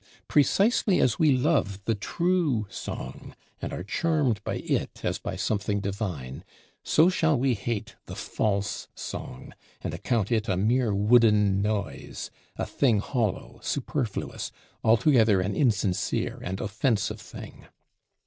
Precisely 0.27 0.99
as 0.99 1.19
we 1.19 1.31
love 1.31 1.85
the 1.85 1.93
true 1.93 2.65
song, 2.71 3.35
and 3.61 3.71
are 3.71 3.83
charmed 3.83 4.43
by 4.43 4.55
it 4.55 5.05
as 5.05 5.19
by 5.19 5.35
something 5.35 5.79
divine, 5.79 6.43
so 6.83 7.07
shall 7.07 7.37
we 7.37 7.53
hate 7.53 7.93
the 8.07 8.15
false 8.15 8.87
song, 8.95 9.53
and 9.81 9.93
account 9.93 10.31
it 10.31 10.49
a 10.49 10.57
mere 10.57 10.91
wooden 10.91 11.61
noise, 11.61 12.31
a 12.55 12.65
thing 12.65 12.97
hollow, 12.97 13.59
superfluous, 13.61 14.51
altogether 14.83 15.39
an 15.39 15.55
insincere 15.55 16.39
and 16.41 16.59
offensive 16.61 17.21
thing. 17.21 17.67